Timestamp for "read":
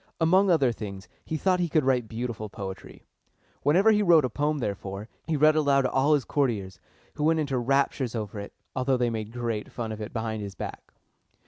5.37-5.55